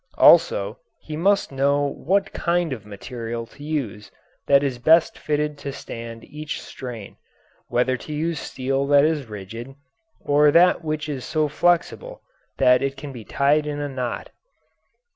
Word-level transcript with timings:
Also 0.17 0.79
he 0.99 1.15
must 1.15 1.51
know 1.51 1.81
what 1.85 2.33
kind 2.33 2.73
of 2.73 2.87
material 2.87 3.45
to 3.45 3.63
use 3.63 4.09
that 4.47 4.63
is 4.63 4.79
best 4.79 5.15
fitted 5.15 5.59
to 5.59 5.71
stand 5.71 6.23
each 6.23 6.59
strain, 6.59 7.17
whether 7.67 7.95
to 7.95 8.11
use 8.11 8.39
steel 8.39 8.87
that 8.87 9.05
is 9.05 9.27
rigid 9.27 9.75
or 10.19 10.49
that 10.49 10.83
which 10.83 11.07
is 11.07 11.23
so 11.23 11.47
flexible 11.47 12.23
that 12.57 12.81
it 12.81 12.97
can 12.97 13.11
be 13.11 13.23
tied 13.23 13.67
in 13.67 13.79
a 13.79 13.87
knot. 13.87 14.31